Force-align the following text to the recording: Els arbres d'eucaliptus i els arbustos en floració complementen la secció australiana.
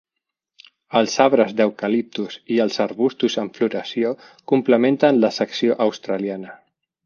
Els 1.01 1.17
arbres 1.25 1.53
d'eucaliptus 1.59 2.39
i 2.57 2.57
els 2.65 2.81
arbustos 2.87 3.37
en 3.43 3.53
floració 3.61 4.15
complementen 4.55 5.23
la 5.27 5.35
secció 5.41 5.81
australiana. 5.91 6.61